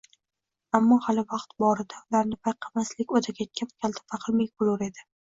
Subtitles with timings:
[0.77, 5.05] Ammo hali vaqt borida ularni payqamaslik o‘taketgan kaltafahmlik bo‘lur edi